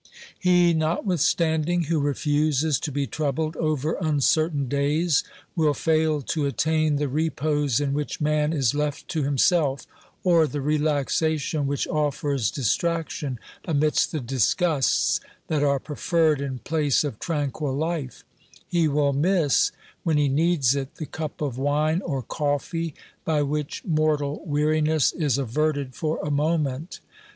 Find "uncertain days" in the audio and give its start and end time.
4.01-5.23